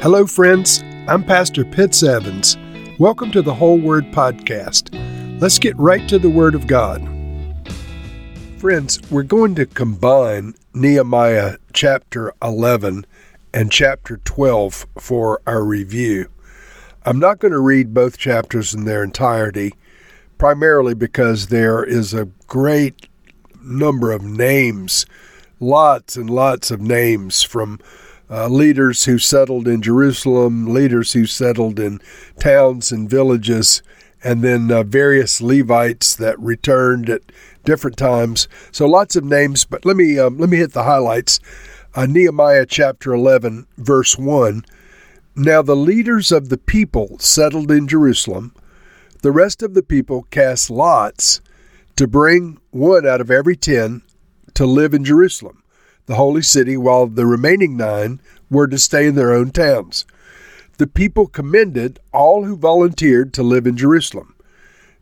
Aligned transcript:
Hello, 0.00 0.28
friends. 0.28 0.84
I'm 1.08 1.24
Pastor 1.24 1.64
Pitts 1.64 2.04
Evans. 2.04 2.56
Welcome 3.00 3.32
to 3.32 3.42
the 3.42 3.52
Whole 3.52 3.80
Word 3.80 4.04
Podcast. 4.12 4.94
Let's 5.40 5.58
get 5.58 5.76
right 5.76 6.08
to 6.08 6.20
the 6.20 6.30
Word 6.30 6.54
of 6.54 6.68
God. 6.68 7.02
Friends, 8.58 9.00
we're 9.10 9.24
going 9.24 9.56
to 9.56 9.66
combine 9.66 10.54
Nehemiah 10.72 11.56
chapter 11.72 12.32
11 12.40 13.06
and 13.52 13.72
chapter 13.72 14.18
12 14.18 14.86
for 15.00 15.42
our 15.48 15.64
review. 15.64 16.30
I'm 17.04 17.18
not 17.18 17.40
going 17.40 17.50
to 17.50 17.58
read 17.58 17.92
both 17.92 18.18
chapters 18.18 18.72
in 18.72 18.84
their 18.84 19.02
entirety, 19.02 19.74
primarily 20.38 20.94
because 20.94 21.48
there 21.48 21.82
is 21.82 22.14
a 22.14 22.26
great 22.46 23.08
number 23.60 24.12
of 24.12 24.22
names, 24.22 25.06
lots 25.58 26.14
and 26.14 26.30
lots 26.30 26.70
of 26.70 26.80
names 26.80 27.42
from 27.42 27.80
uh, 28.30 28.48
leaders 28.48 29.04
who 29.04 29.18
settled 29.18 29.66
in 29.66 29.82
Jerusalem, 29.82 30.72
leaders 30.72 31.12
who 31.12 31.26
settled 31.26 31.78
in 31.78 32.00
towns 32.38 32.92
and 32.92 33.08
villages, 33.08 33.82
and 34.22 34.42
then 34.42 34.70
uh, 34.70 34.82
various 34.82 35.40
Levites 35.40 36.16
that 36.16 36.38
returned 36.38 37.08
at 37.08 37.22
different 37.64 37.96
times. 37.96 38.48
So 38.72 38.86
lots 38.86 39.16
of 39.16 39.24
names, 39.24 39.64
but 39.64 39.84
let 39.84 39.96
me 39.96 40.18
um, 40.18 40.38
let 40.38 40.50
me 40.50 40.58
hit 40.58 40.72
the 40.72 40.84
highlights. 40.84 41.40
Uh, 41.94 42.06
Nehemiah 42.06 42.66
chapter 42.66 43.12
11, 43.12 43.66
verse 43.78 44.18
1. 44.18 44.64
Now 45.34 45.62
the 45.62 45.76
leaders 45.76 46.30
of 46.30 46.48
the 46.48 46.58
people 46.58 47.18
settled 47.18 47.70
in 47.70 47.88
Jerusalem. 47.88 48.54
The 49.22 49.32
rest 49.32 49.62
of 49.62 49.74
the 49.74 49.82
people 49.82 50.24
cast 50.30 50.70
lots 50.70 51.40
to 51.96 52.06
bring 52.06 52.58
one 52.70 53.06
out 53.06 53.20
of 53.20 53.30
every 53.30 53.56
ten 53.56 54.02
to 54.54 54.66
live 54.66 54.94
in 54.94 55.04
Jerusalem 55.04 55.62
the 56.08 56.16
holy 56.16 56.42
city, 56.42 56.76
while 56.76 57.06
the 57.06 57.26
remaining 57.26 57.76
nine 57.76 58.20
were 58.50 58.66
to 58.66 58.78
stay 58.78 59.06
in 59.06 59.14
their 59.14 59.32
own 59.32 59.50
towns. 59.50 60.06
The 60.78 60.86
people 60.86 61.26
commended 61.26 62.00
all 62.12 62.44
who 62.44 62.56
volunteered 62.56 63.34
to 63.34 63.42
live 63.42 63.66
in 63.66 63.76
Jerusalem. 63.76 64.34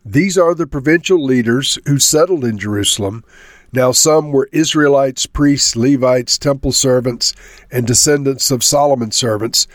These 0.03 0.37
are 0.37 0.53
the 0.53 0.67
provincial 0.67 1.23
leaders 1.23 1.79
who 1.85 1.97
settled 1.97 2.43
in 2.43 2.57
Jerusalem. 2.57 3.23
Now, 3.71 3.93
some 3.93 4.31
were 4.31 4.49
Israelites, 4.51 5.25
priests, 5.25 5.75
Levites, 5.75 6.37
temple 6.37 6.73
servants, 6.73 7.33
and 7.71 7.87
descendants 7.87 8.51
of 8.51 8.63
Solomon's 8.63 9.15
servants 9.15 9.65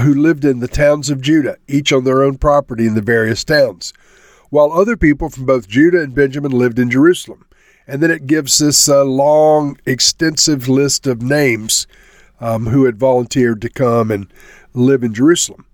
who 0.00 0.12
lived 0.12 0.44
in 0.44 0.58
the 0.58 0.68
towns 0.68 1.08
of 1.08 1.20
Judah, 1.20 1.56
each 1.68 1.92
on 1.92 2.02
their 2.02 2.22
own 2.22 2.36
property 2.36 2.86
in 2.86 2.94
the 2.94 3.00
various 3.00 3.44
towns, 3.44 3.92
while 4.50 4.72
other 4.72 4.96
people 4.96 5.28
from 5.28 5.46
both 5.46 5.68
Judah 5.68 6.02
and 6.02 6.14
Benjamin 6.16 6.52
lived 6.52 6.80
in 6.80 6.90
Jerusalem. 6.90 7.44
And 7.86 8.02
then 8.02 8.10
it 8.10 8.26
gives 8.26 8.58
this 8.58 8.88
uh, 8.88 9.04
long, 9.04 9.78
extensive 9.86 10.68
list 10.68 11.06
of 11.06 11.22
names 11.22 11.86
um, 12.40 12.66
who 12.66 12.84
had 12.84 12.98
volunteered 12.98 13.60
to 13.62 13.68
come 13.68 14.10
and 14.10 14.32
live 14.72 15.02
in 15.04 15.14
Jerusalem. 15.14 15.66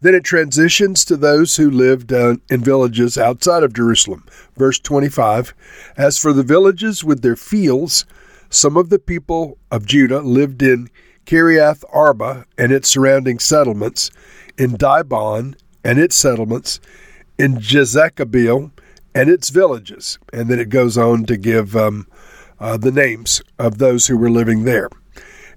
Then 0.00 0.14
it 0.14 0.24
transitions 0.24 1.04
to 1.06 1.16
those 1.16 1.56
who 1.56 1.70
lived 1.70 2.12
uh, 2.12 2.36
in 2.48 2.62
villages 2.62 3.18
outside 3.18 3.62
of 3.62 3.74
Jerusalem. 3.74 4.24
Verse 4.56 4.78
25 4.78 5.54
As 5.96 6.18
for 6.18 6.32
the 6.32 6.42
villages 6.42 7.02
with 7.02 7.22
their 7.22 7.36
fields, 7.36 8.06
some 8.48 8.76
of 8.76 8.90
the 8.90 8.98
people 8.98 9.58
of 9.70 9.86
Judah 9.86 10.20
lived 10.20 10.62
in 10.62 10.88
Kiriath 11.26 11.84
Arba 11.92 12.46
and 12.56 12.72
its 12.72 12.88
surrounding 12.88 13.38
settlements, 13.38 14.10
in 14.56 14.76
Dibon 14.76 15.56
and 15.84 15.98
its 15.98 16.16
settlements, 16.16 16.80
in 17.38 17.56
Jezekabeel 17.56 18.70
and 19.18 19.28
its 19.28 19.50
villages. 19.50 20.16
And 20.32 20.48
then 20.48 20.60
it 20.60 20.68
goes 20.68 20.96
on 20.96 21.24
to 21.24 21.36
give 21.36 21.74
um, 21.74 22.06
uh, 22.60 22.76
the 22.76 22.92
names 22.92 23.42
of 23.58 23.78
those 23.78 24.06
who 24.06 24.16
were 24.16 24.30
living 24.30 24.62
there. 24.62 24.88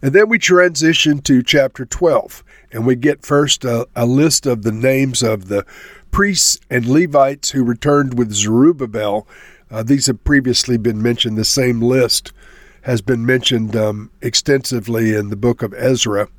And 0.01 0.13
then 0.13 0.29
we 0.29 0.39
transition 0.39 1.21
to 1.21 1.43
chapter 1.43 1.85
12, 1.85 2.43
and 2.71 2.87
we 2.87 2.95
get 2.95 3.23
first 3.23 3.63
a, 3.63 3.87
a 3.95 4.07
list 4.07 4.47
of 4.47 4.63
the 4.63 4.71
names 4.71 5.21
of 5.21 5.47
the 5.47 5.63
priests 6.09 6.59
and 6.71 6.87
Levites 6.87 7.51
who 7.51 7.63
returned 7.63 8.17
with 8.17 8.33
Zerubbabel. 8.33 9.27
Uh, 9.69 9.83
these 9.83 10.07
have 10.07 10.23
previously 10.23 10.77
been 10.77 10.99
mentioned. 10.99 11.37
The 11.37 11.45
same 11.45 11.81
list 11.81 12.33
has 12.81 13.03
been 13.03 13.27
mentioned 13.27 13.75
um, 13.75 14.09
extensively 14.23 15.13
in 15.13 15.29
the 15.29 15.35
book 15.35 15.61
of 15.61 15.71
Ezra. 15.75 16.29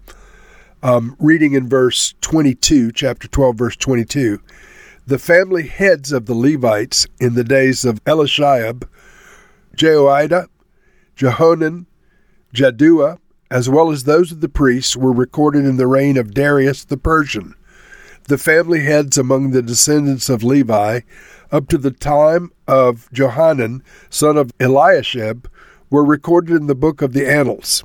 Um, 0.82 1.14
reading 1.20 1.52
in 1.52 1.68
verse 1.68 2.14
22, 2.20 2.90
chapter 2.90 3.28
12, 3.28 3.56
verse 3.56 3.76
22 3.76 4.40
the 5.06 5.18
family 5.18 5.66
heads 5.66 6.12
of 6.12 6.26
the 6.26 6.34
Levites 6.34 7.06
in 7.20 7.34
the 7.34 7.44
days 7.44 7.84
of 7.84 8.00
Eliashib, 8.06 8.88
Jehoiada, 9.74 10.48
Johanan, 11.16 11.86
Jaddua, 12.54 13.18
as 13.50 13.68
well 13.68 13.90
as 13.90 14.04
those 14.04 14.32
of 14.32 14.40
the 14.40 14.48
priests, 14.48 14.96
were 14.96 15.12
recorded 15.12 15.64
in 15.64 15.76
the 15.76 15.86
reign 15.86 16.16
of 16.16 16.34
Darius 16.34 16.84
the 16.84 16.96
Persian. 16.96 17.54
The 18.24 18.38
family 18.38 18.80
heads 18.80 19.18
among 19.18 19.50
the 19.50 19.62
descendants 19.62 20.28
of 20.28 20.44
Levi, 20.44 21.00
up 21.50 21.68
to 21.68 21.78
the 21.78 21.90
time 21.90 22.52
of 22.66 23.10
Johanan, 23.12 23.82
son 24.08 24.36
of 24.36 24.52
Eliashib, 24.60 25.48
were 25.90 26.04
recorded 26.04 26.56
in 26.56 26.66
the 26.66 26.74
book 26.74 27.02
of 27.02 27.12
the 27.12 27.28
Annals. 27.28 27.84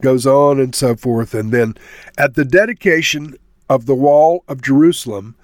Goes 0.00 0.26
on 0.26 0.58
and 0.60 0.74
so 0.74 0.96
forth. 0.96 1.34
And 1.34 1.52
then 1.52 1.74
at 2.16 2.34
the 2.34 2.44
dedication 2.44 3.36
of 3.68 3.86
the 3.86 3.94
wall 3.94 4.44
of 4.48 4.62
Jerusalem, 4.62 5.36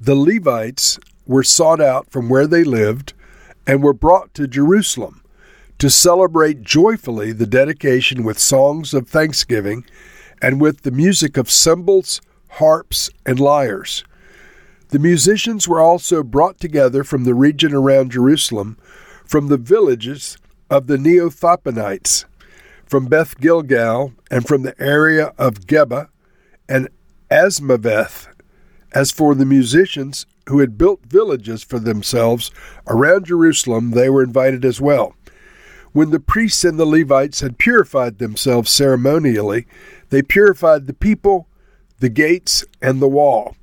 the 0.00 0.14
Levites 0.14 0.98
were 1.26 1.42
sought 1.42 1.80
out 1.80 2.10
from 2.10 2.28
where 2.28 2.46
they 2.46 2.64
lived 2.64 3.12
and 3.66 3.82
were 3.82 3.92
brought 3.92 4.32
to 4.34 4.46
Jerusalem 4.46 5.22
to 5.78 5.90
celebrate 5.90 6.62
joyfully 6.62 7.32
the 7.32 7.46
dedication 7.46 8.24
with 8.24 8.38
songs 8.38 8.94
of 8.94 9.08
thanksgiving 9.08 9.84
and 10.40 10.60
with 10.60 10.82
the 10.82 10.90
music 10.90 11.36
of 11.36 11.50
cymbals, 11.50 12.20
harps, 12.48 13.10
and 13.26 13.38
lyres. 13.38 14.04
The 14.88 14.98
musicians 14.98 15.68
were 15.68 15.80
also 15.80 16.22
brought 16.22 16.58
together 16.58 17.04
from 17.04 17.24
the 17.24 17.34
region 17.34 17.74
around 17.74 18.12
Jerusalem, 18.12 18.78
from 19.24 19.48
the 19.48 19.58
villages 19.58 20.38
of 20.70 20.86
the 20.86 20.96
Netophathite, 20.96 22.24
from 22.86 23.06
Beth 23.06 23.38
Gilgal, 23.38 24.14
and 24.30 24.46
from 24.46 24.62
the 24.62 24.80
area 24.80 25.34
of 25.36 25.66
Geba 25.66 26.08
and 26.68 26.88
Azmaveth, 27.30 28.28
as 28.92 29.10
for 29.10 29.34
the 29.34 29.46
musicians 29.46 30.26
who 30.48 30.60
had 30.60 30.78
built 30.78 31.04
villages 31.06 31.62
for 31.62 31.78
themselves 31.78 32.50
around 32.86 33.26
Jerusalem, 33.26 33.90
they 33.90 34.08
were 34.08 34.22
invited 34.22 34.64
as 34.64 34.80
well. 34.80 35.14
When 35.92 36.10
the 36.10 36.20
priests 36.20 36.64
and 36.64 36.78
the 36.78 36.86
Levites 36.86 37.40
had 37.40 37.58
purified 37.58 38.18
themselves 38.18 38.70
ceremonially, 38.70 39.66
they 40.10 40.22
purified 40.22 40.86
the 40.86 40.94
people, 40.94 41.48
the 41.98 42.08
gates, 42.08 42.64
and 42.80 43.00
the 43.00 43.08
wall. 43.08 43.56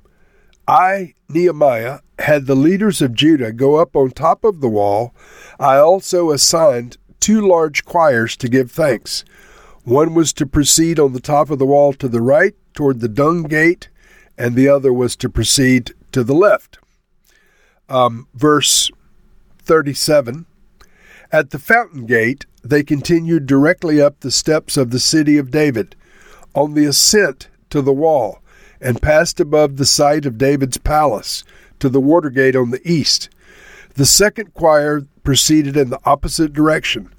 I, 0.68 1.14
Nehemiah, 1.28 2.00
had 2.18 2.46
the 2.46 2.56
leaders 2.56 3.02
of 3.02 3.14
Judah 3.14 3.52
go 3.52 3.76
up 3.76 3.94
on 3.94 4.10
top 4.10 4.44
of 4.44 4.60
the 4.60 4.68
wall. 4.68 5.14
I 5.60 5.76
also 5.76 6.30
assigned 6.30 6.96
two 7.20 7.46
large 7.46 7.84
choirs 7.84 8.36
to 8.38 8.48
give 8.48 8.70
thanks. 8.70 9.24
One 9.84 10.14
was 10.14 10.32
to 10.34 10.46
proceed 10.46 10.98
on 10.98 11.12
the 11.12 11.20
top 11.20 11.50
of 11.50 11.58
the 11.58 11.66
wall 11.66 11.92
to 11.94 12.08
the 12.08 12.20
right 12.20 12.54
toward 12.74 13.00
the 13.00 13.08
dung 13.08 13.44
gate, 13.44 13.88
and 14.38 14.54
the 14.54 14.68
other 14.68 14.92
was 14.92 15.16
to 15.16 15.28
proceed 15.28 15.94
to 16.12 16.22
the 16.22 16.34
left. 16.34 16.78
Um, 17.88 18.28
verse 18.34 18.90
37 19.60 20.46
At 21.32 21.50
the 21.50 21.58
fountain 21.58 22.06
gate, 22.06 22.46
they 22.62 22.82
continued 22.82 23.46
directly 23.46 24.00
up 24.00 24.20
the 24.20 24.30
steps 24.30 24.76
of 24.76 24.90
the 24.90 25.00
city 25.00 25.38
of 25.38 25.50
David, 25.50 25.94
on 26.54 26.74
the 26.74 26.86
ascent 26.86 27.48
to 27.70 27.82
the 27.82 27.92
wall, 27.92 28.40
and 28.80 29.02
passed 29.02 29.40
above 29.40 29.76
the 29.76 29.86
site 29.86 30.26
of 30.26 30.38
David's 30.38 30.78
palace 30.78 31.44
to 31.78 31.88
the 31.88 32.00
water 32.00 32.30
gate 32.30 32.56
on 32.56 32.70
the 32.70 32.80
east. 32.84 33.28
The 33.94 34.06
second 34.06 34.54
choir 34.54 35.02
proceeded 35.24 35.76
in 35.76 35.90
the 35.90 36.00
opposite 36.04 36.52
direction. 36.52 37.12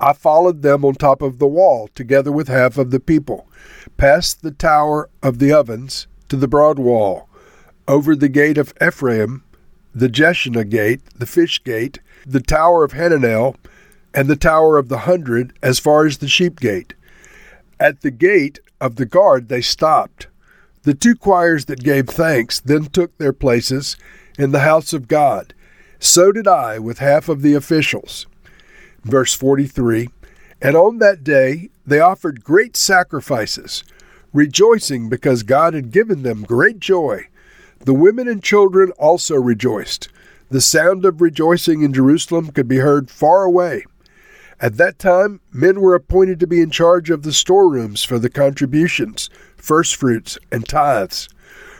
I 0.00 0.12
followed 0.12 0.62
them 0.62 0.84
on 0.84 0.94
top 0.94 1.22
of 1.22 1.38
the 1.38 1.46
wall, 1.46 1.88
together 1.94 2.32
with 2.32 2.48
half 2.48 2.78
of 2.78 2.90
the 2.90 3.00
people, 3.00 3.46
past 3.96 4.42
the 4.42 4.50
tower 4.50 5.10
of 5.22 5.38
the 5.38 5.52
ovens, 5.52 6.06
to 6.30 6.36
the 6.36 6.48
broad 6.48 6.78
wall, 6.78 7.28
over 7.86 8.16
the 8.16 8.28
gate 8.28 8.56
of 8.56 8.72
Ephraim, 8.80 9.42
the 9.94 10.08
Jeshanah 10.08 10.68
gate, 10.70 11.02
the 11.16 11.26
fish 11.26 11.62
gate, 11.62 11.98
the 12.24 12.40
tower 12.40 12.84
of 12.84 12.92
Hananel, 12.92 13.56
and 14.14 14.28
the 14.28 14.36
tower 14.36 14.78
of 14.78 14.88
the 14.88 14.98
hundred, 14.98 15.52
as 15.62 15.78
far 15.78 16.06
as 16.06 16.18
the 16.18 16.28
sheep 16.28 16.60
gate. 16.60 16.94
At 17.78 18.00
the 18.00 18.10
gate 18.10 18.60
of 18.80 18.96
the 18.96 19.06
guard 19.06 19.48
they 19.48 19.60
stopped. 19.60 20.28
The 20.82 20.94
two 20.94 21.14
choirs 21.14 21.66
that 21.66 21.82
gave 21.82 22.08
thanks 22.08 22.60
then 22.60 22.86
took 22.86 23.16
their 23.18 23.32
places 23.32 23.96
in 24.38 24.52
the 24.52 24.60
house 24.60 24.92
of 24.92 25.08
God. 25.08 25.52
So 25.98 26.32
did 26.32 26.48
I 26.48 26.78
with 26.78 26.98
half 26.98 27.28
of 27.28 27.42
the 27.42 27.54
officials. 27.54 28.26
Verse 29.04 29.34
43 29.34 30.08
And 30.62 30.76
on 30.76 30.98
that 30.98 31.24
day 31.24 31.70
they 31.84 32.00
offered 32.00 32.44
great 32.44 32.76
sacrifices 32.76 33.84
rejoicing 34.32 35.08
because 35.08 35.42
God 35.42 35.74
had 35.74 35.90
given 35.90 36.22
them 36.22 36.42
great 36.42 36.78
joy. 36.78 37.28
The 37.80 37.94
women 37.94 38.28
and 38.28 38.42
children 38.42 38.92
also 38.98 39.36
rejoiced. 39.36 40.08
The 40.50 40.60
sound 40.60 41.04
of 41.04 41.20
rejoicing 41.20 41.82
in 41.82 41.92
Jerusalem 41.92 42.50
could 42.50 42.68
be 42.68 42.78
heard 42.78 43.10
far 43.10 43.44
away. 43.44 43.84
At 44.60 44.76
that 44.76 44.98
time, 44.98 45.40
men 45.52 45.80
were 45.80 45.94
appointed 45.94 46.38
to 46.40 46.46
be 46.46 46.60
in 46.60 46.70
charge 46.70 47.08
of 47.08 47.22
the 47.22 47.32
storerooms 47.32 48.04
for 48.04 48.18
the 48.18 48.28
contributions, 48.28 49.30
firstfruits, 49.56 50.38
and 50.52 50.68
tithes. 50.68 51.28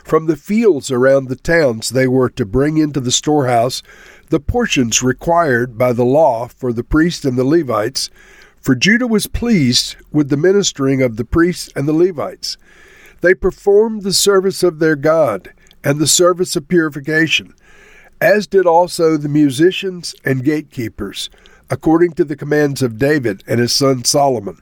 From 0.04 0.26
the 0.26 0.36
fields 0.36 0.90
around 0.90 1.28
the 1.28 1.36
towns 1.36 1.90
they 1.90 2.08
were 2.08 2.30
to 2.30 2.46
bring 2.46 2.78
into 2.78 3.00
the 3.00 3.12
storehouse 3.12 3.82
the 4.30 4.40
portions 4.40 5.02
required 5.02 5.76
by 5.76 5.92
the 5.92 6.04
law 6.04 6.46
for 6.48 6.72
the 6.72 6.84
priests 6.84 7.24
and 7.24 7.36
the 7.36 7.44
Levites, 7.44 8.10
for 8.60 8.74
Judah 8.74 9.06
was 9.06 9.26
pleased 9.26 9.96
with 10.12 10.28
the 10.28 10.36
ministering 10.36 11.02
of 11.02 11.16
the 11.16 11.24
priests 11.24 11.70
and 11.74 11.88
the 11.88 11.92
Levites. 11.92 12.56
They 13.22 13.34
performed 13.34 14.02
the 14.02 14.12
service 14.12 14.62
of 14.62 14.78
their 14.78 14.96
God 14.96 15.52
and 15.82 15.98
the 15.98 16.06
service 16.06 16.56
of 16.56 16.68
purification, 16.68 17.54
as 18.20 18.46
did 18.46 18.66
also 18.66 19.16
the 19.16 19.28
musicians 19.28 20.14
and 20.24 20.44
gatekeepers, 20.44 21.30
according 21.70 22.12
to 22.12 22.24
the 22.24 22.36
commands 22.36 22.82
of 22.82 22.98
David 22.98 23.42
and 23.46 23.60
his 23.60 23.72
son 23.72 24.04
Solomon. 24.04 24.60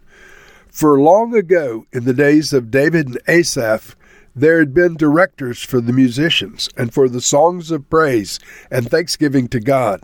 For 0.70 1.00
long 1.00 1.34
ago, 1.34 1.86
in 1.92 2.04
the 2.04 2.14
days 2.14 2.52
of 2.52 2.70
David 2.70 3.06
and 3.06 3.20
Asaph, 3.26 3.96
there 4.36 4.60
had 4.60 4.72
been 4.72 4.96
directors 4.96 5.60
for 5.60 5.80
the 5.80 5.92
musicians 5.92 6.68
and 6.76 6.94
for 6.94 7.08
the 7.08 7.20
songs 7.20 7.72
of 7.72 7.90
praise 7.90 8.38
and 8.70 8.88
thanksgiving 8.88 9.48
to 9.48 9.58
God. 9.58 10.02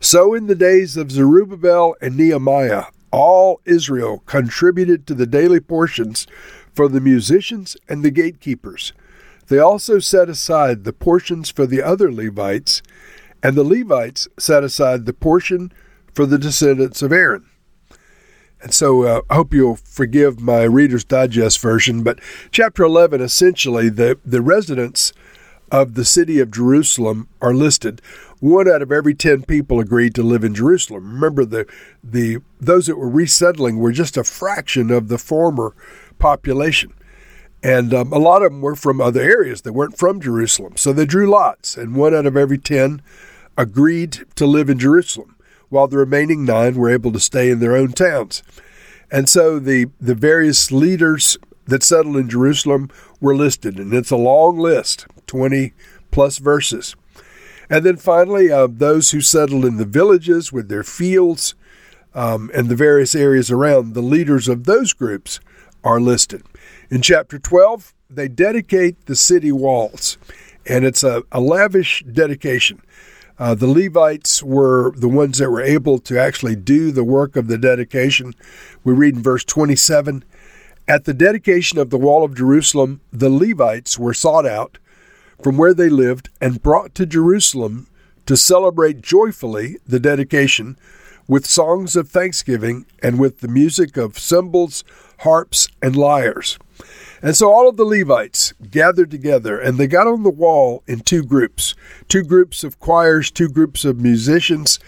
So 0.00 0.34
in 0.34 0.46
the 0.46 0.54
days 0.54 0.98
of 0.98 1.10
Zerubbabel 1.10 1.94
and 2.02 2.16
Nehemiah, 2.16 2.84
all 3.10 3.60
Israel 3.64 4.22
contributed 4.26 5.06
to 5.06 5.14
the 5.14 5.26
daily 5.26 5.60
portions 5.60 6.26
for 6.74 6.88
the 6.88 7.00
musicians 7.00 7.76
and 7.88 8.02
the 8.02 8.10
gatekeepers. 8.10 8.92
They 9.48 9.58
also 9.58 9.98
set 9.98 10.28
aside 10.28 10.84
the 10.84 10.92
portions 10.92 11.50
for 11.50 11.66
the 11.66 11.82
other 11.82 12.12
Levites, 12.12 12.82
and 13.42 13.56
the 13.56 13.64
Levites 13.64 14.28
set 14.38 14.62
aside 14.62 15.06
the 15.06 15.12
portion 15.12 15.72
for 16.14 16.24
the 16.26 16.38
descendants 16.38 17.02
of 17.02 17.12
Aaron. 17.12 17.46
And 18.62 18.74
so 18.74 19.02
uh, 19.02 19.20
I 19.30 19.36
hope 19.36 19.54
you'll 19.54 19.76
forgive 19.76 20.40
my 20.40 20.62
Reader's 20.62 21.04
Digest 21.04 21.60
version, 21.60 22.02
but 22.02 22.20
chapter 22.50 22.82
11 22.84 23.20
essentially, 23.20 23.88
the, 23.88 24.18
the 24.24 24.42
residents 24.42 25.12
of 25.72 25.94
the 25.94 26.04
city 26.04 26.40
of 26.40 26.50
Jerusalem 26.50 27.28
are 27.40 27.54
listed. 27.54 28.02
One 28.40 28.68
out 28.68 28.80
of 28.80 28.90
every 28.90 29.14
10 29.14 29.42
people 29.42 29.80
agreed 29.80 30.14
to 30.14 30.22
live 30.22 30.44
in 30.44 30.54
Jerusalem. 30.54 31.12
Remember, 31.12 31.44
the, 31.44 31.66
the, 32.02 32.38
those 32.58 32.86
that 32.86 32.96
were 32.96 33.08
resettling 33.08 33.78
were 33.78 33.92
just 33.92 34.16
a 34.16 34.24
fraction 34.24 34.90
of 34.90 35.08
the 35.08 35.18
former 35.18 35.74
population. 36.18 36.94
And 37.62 37.92
um, 37.92 38.12
a 38.12 38.18
lot 38.18 38.42
of 38.42 38.50
them 38.50 38.62
were 38.62 38.74
from 38.74 39.00
other 39.00 39.20
areas 39.20 39.62
that 39.62 39.74
weren't 39.74 39.98
from 39.98 40.20
Jerusalem. 40.20 40.78
So 40.78 40.94
they 40.94 41.04
drew 41.04 41.28
lots, 41.28 41.76
and 41.76 41.94
one 41.94 42.14
out 42.14 42.24
of 42.24 42.36
every 42.36 42.56
10 42.56 43.02
agreed 43.58 44.24
to 44.36 44.46
live 44.46 44.70
in 44.70 44.78
Jerusalem, 44.78 45.36
while 45.68 45.86
the 45.86 45.98
remaining 45.98 46.46
nine 46.46 46.76
were 46.76 46.90
able 46.90 47.12
to 47.12 47.20
stay 47.20 47.50
in 47.50 47.60
their 47.60 47.76
own 47.76 47.92
towns. 47.92 48.42
And 49.10 49.28
so 49.28 49.58
the, 49.58 49.86
the 50.00 50.14
various 50.14 50.72
leaders 50.72 51.36
that 51.66 51.82
settled 51.82 52.16
in 52.16 52.30
Jerusalem 52.30 52.88
were 53.20 53.36
listed, 53.36 53.78
and 53.78 53.92
it's 53.92 54.10
a 54.10 54.16
long 54.16 54.58
list 54.58 55.06
20 55.26 55.74
plus 56.10 56.38
verses. 56.38 56.96
And 57.70 57.86
then 57.86 57.96
finally, 57.96 58.50
uh, 58.50 58.66
those 58.68 59.12
who 59.12 59.20
settled 59.20 59.64
in 59.64 59.76
the 59.76 59.84
villages 59.84 60.52
with 60.52 60.68
their 60.68 60.82
fields 60.82 61.54
um, 62.12 62.50
and 62.52 62.68
the 62.68 62.74
various 62.74 63.14
areas 63.14 63.48
around, 63.48 63.94
the 63.94 64.02
leaders 64.02 64.48
of 64.48 64.64
those 64.64 64.92
groups 64.92 65.38
are 65.84 66.00
listed. 66.00 66.42
In 66.90 67.00
chapter 67.00 67.38
12, 67.38 67.94
they 68.10 68.26
dedicate 68.26 69.06
the 69.06 69.14
city 69.14 69.52
walls, 69.52 70.18
and 70.66 70.84
it's 70.84 71.04
a, 71.04 71.22
a 71.30 71.40
lavish 71.40 72.02
dedication. 72.02 72.82
Uh, 73.38 73.54
the 73.54 73.68
Levites 73.68 74.42
were 74.42 74.92
the 74.96 75.08
ones 75.08 75.38
that 75.38 75.50
were 75.50 75.62
able 75.62 75.98
to 76.00 76.20
actually 76.20 76.56
do 76.56 76.90
the 76.90 77.04
work 77.04 77.36
of 77.36 77.46
the 77.46 77.56
dedication. 77.56 78.34
We 78.84 78.92
read 78.92 79.14
in 79.14 79.22
verse 79.22 79.44
27 79.44 80.24
At 80.88 81.04
the 81.04 81.14
dedication 81.14 81.78
of 81.78 81.88
the 81.88 81.96
wall 81.96 82.24
of 82.24 82.34
Jerusalem, 82.34 83.00
the 83.12 83.30
Levites 83.30 83.98
were 83.98 84.12
sought 84.12 84.44
out 84.44 84.78
from 85.42 85.56
where 85.56 85.74
they 85.74 85.88
lived 85.88 86.28
and 86.40 86.62
brought 86.62 86.94
to 86.96 87.06
Jerusalem 87.06 87.86
to 88.26 88.36
celebrate 88.36 89.00
joyfully 89.00 89.76
the 89.86 90.00
dedication 90.00 90.76
with 91.26 91.46
songs 91.46 91.96
of 91.96 92.08
thanksgiving 92.10 92.86
and 93.02 93.18
with 93.18 93.38
the 93.38 93.48
music 93.48 93.96
of 93.96 94.18
cymbals, 94.18 94.84
harps, 95.18 95.68
and 95.80 95.94
lyres. 95.96 96.58
And 97.22 97.36
so 97.36 97.52
all 97.52 97.68
of 97.68 97.76
the 97.76 97.84
Levites 97.84 98.54
gathered 98.70 99.10
together 99.10 99.58
and 99.58 99.78
they 99.78 99.86
got 99.86 100.06
on 100.06 100.22
the 100.22 100.30
wall 100.30 100.82
in 100.86 101.00
two 101.00 101.22
groups 101.22 101.74
two 102.08 102.24
groups 102.24 102.64
of 102.64 102.80
choirs, 102.80 103.30
two 103.30 103.48
groups 103.48 103.84
of 103.84 104.00
musicians, 104.00 104.80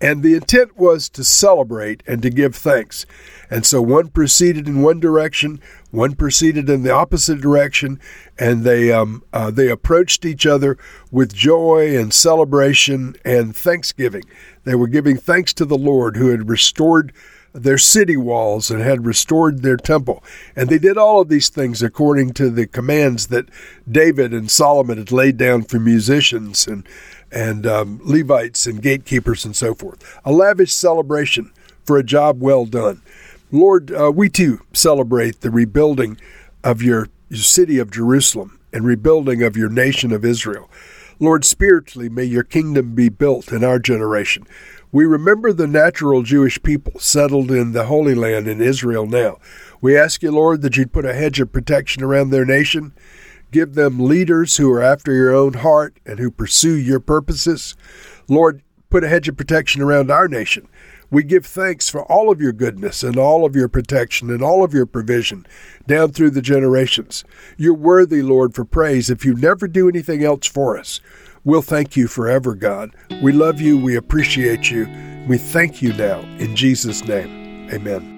and 0.00 0.22
the 0.22 0.34
intent 0.34 0.76
was 0.76 1.08
to 1.10 1.24
celebrate 1.24 2.02
and 2.06 2.22
to 2.22 2.30
give 2.30 2.54
thanks. 2.54 3.04
And 3.50 3.66
so 3.66 3.82
one 3.82 4.08
proceeded 4.08 4.68
in 4.68 4.82
one 4.82 5.00
direction, 5.00 5.60
one 5.90 6.14
proceeded 6.14 6.68
in 6.68 6.82
the 6.82 6.92
opposite 6.92 7.40
direction, 7.40 7.98
and 8.38 8.62
they 8.62 8.92
um, 8.92 9.24
uh, 9.32 9.50
they 9.50 9.68
approached 9.68 10.24
each 10.24 10.46
other 10.46 10.78
with 11.10 11.34
joy 11.34 11.96
and 11.96 12.12
celebration 12.12 13.16
and 13.24 13.56
thanksgiving. 13.56 14.24
They 14.64 14.74
were 14.74 14.88
giving 14.88 15.16
thanks 15.16 15.52
to 15.54 15.64
the 15.64 15.78
Lord 15.78 16.16
who 16.16 16.28
had 16.28 16.48
restored 16.48 17.12
their 17.52 17.78
city 17.78 18.16
walls 18.16 18.70
and 18.70 18.80
had 18.80 19.06
restored 19.06 19.62
their 19.62 19.76
temple. 19.76 20.22
And 20.54 20.68
they 20.68 20.78
did 20.78 20.98
all 20.98 21.20
of 21.20 21.28
these 21.28 21.48
things 21.48 21.82
according 21.82 22.34
to 22.34 22.50
the 22.50 22.66
commands 22.66 23.28
that 23.28 23.48
David 23.90 24.32
and 24.32 24.50
Solomon 24.50 24.98
had 24.98 25.12
laid 25.12 25.36
down 25.36 25.62
for 25.62 25.78
musicians 25.78 26.66
and 26.66 26.86
and 27.30 27.66
um, 27.66 28.00
Levites 28.02 28.66
and 28.66 28.82
gatekeepers 28.82 29.44
and 29.44 29.54
so 29.54 29.74
forth. 29.74 30.18
A 30.24 30.32
lavish 30.32 30.72
celebration 30.72 31.52
for 31.84 31.96
a 31.96 32.04
job 32.04 32.40
well 32.40 32.64
done. 32.64 33.02
Lord, 33.50 33.90
uh, 33.90 34.12
we 34.14 34.28
too 34.28 34.60
celebrate 34.72 35.40
the 35.40 35.50
rebuilding 35.50 36.18
of 36.62 36.82
your 36.82 37.08
city 37.32 37.78
of 37.78 37.90
Jerusalem 37.90 38.58
and 38.72 38.84
rebuilding 38.84 39.42
of 39.42 39.56
your 39.56 39.70
nation 39.70 40.12
of 40.12 40.24
Israel. 40.24 40.70
Lord, 41.18 41.44
spiritually, 41.44 42.08
may 42.08 42.24
your 42.24 42.44
kingdom 42.44 42.94
be 42.94 43.08
built 43.08 43.50
in 43.50 43.64
our 43.64 43.78
generation. 43.78 44.46
We 44.92 45.04
remember 45.04 45.52
the 45.52 45.66
natural 45.66 46.22
Jewish 46.22 46.62
people 46.62 46.98
settled 47.00 47.50
in 47.50 47.72
the 47.72 47.86
Holy 47.86 48.14
Land 48.14 48.48
in 48.48 48.60
Israel 48.60 49.06
now. 49.06 49.38
We 49.80 49.98
ask 49.98 50.22
you, 50.22 50.30
Lord, 50.30 50.62
that 50.62 50.76
you'd 50.76 50.92
put 50.92 51.04
a 51.04 51.14
hedge 51.14 51.40
of 51.40 51.52
protection 51.52 52.02
around 52.02 52.30
their 52.30 52.44
nation. 52.44 52.92
Give 53.50 53.74
them 53.74 53.98
leaders 54.06 54.56
who 54.56 54.70
are 54.72 54.82
after 54.82 55.12
your 55.12 55.34
own 55.34 55.54
heart 55.54 55.98
and 56.04 56.18
who 56.18 56.30
pursue 56.30 56.76
your 56.76 57.00
purposes. 57.00 57.74
Lord, 58.28 58.62
put 58.90 59.04
a 59.04 59.08
hedge 59.08 59.28
of 59.28 59.36
protection 59.36 59.82
around 59.82 60.10
our 60.10 60.28
nation. 60.28 60.68
We 61.10 61.22
give 61.22 61.46
thanks 61.46 61.88
for 61.88 62.04
all 62.04 62.30
of 62.30 62.40
your 62.40 62.52
goodness 62.52 63.02
and 63.02 63.16
all 63.16 63.46
of 63.46 63.56
your 63.56 63.68
protection 63.68 64.30
and 64.30 64.42
all 64.42 64.62
of 64.62 64.74
your 64.74 64.84
provision 64.84 65.46
down 65.86 66.12
through 66.12 66.30
the 66.30 66.42
generations. 66.42 67.24
You're 67.56 67.72
worthy, 67.72 68.20
Lord, 68.20 68.54
for 68.54 68.64
praise 68.64 69.08
if 69.08 69.24
you 69.24 69.34
never 69.34 69.66
do 69.66 69.88
anything 69.88 70.22
else 70.22 70.46
for 70.46 70.78
us. 70.78 71.00
We'll 71.44 71.62
thank 71.62 71.96
you 71.96 72.08
forever, 72.08 72.54
God. 72.54 72.94
We 73.22 73.32
love 73.32 73.58
you. 73.58 73.78
We 73.78 73.96
appreciate 73.96 74.70
you. 74.70 74.86
We 75.26 75.38
thank 75.38 75.80
you 75.80 75.94
now. 75.94 76.20
In 76.38 76.54
Jesus' 76.54 77.04
name, 77.04 77.70
amen. 77.72 78.17